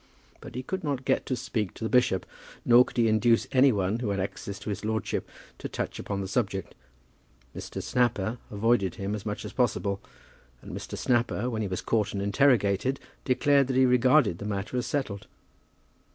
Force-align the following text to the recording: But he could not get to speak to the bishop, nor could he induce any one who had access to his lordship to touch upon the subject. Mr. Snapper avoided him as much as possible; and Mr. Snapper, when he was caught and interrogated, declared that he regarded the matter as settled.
But 0.39 0.55
he 0.55 0.63
could 0.63 0.83
not 0.83 1.05
get 1.05 1.27
to 1.27 1.35
speak 1.35 1.75
to 1.75 1.83
the 1.83 1.89
bishop, 1.91 2.25
nor 2.65 2.83
could 2.83 2.97
he 2.97 3.07
induce 3.07 3.45
any 3.51 3.71
one 3.71 3.99
who 3.99 4.09
had 4.09 4.19
access 4.19 4.57
to 4.57 4.71
his 4.71 4.83
lordship 4.83 5.29
to 5.59 5.69
touch 5.69 5.99
upon 5.99 6.21
the 6.21 6.27
subject. 6.27 6.73
Mr. 7.55 7.83
Snapper 7.83 8.39
avoided 8.49 8.95
him 8.95 9.13
as 9.13 9.27
much 9.27 9.45
as 9.45 9.53
possible; 9.53 10.01
and 10.59 10.75
Mr. 10.75 10.97
Snapper, 10.97 11.51
when 11.51 11.61
he 11.61 11.67
was 11.67 11.81
caught 11.81 12.13
and 12.13 12.21
interrogated, 12.23 12.99
declared 13.25 13.67
that 13.67 13.77
he 13.77 13.85
regarded 13.85 14.39
the 14.39 14.45
matter 14.45 14.75
as 14.75 14.87
settled. 14.87 15.27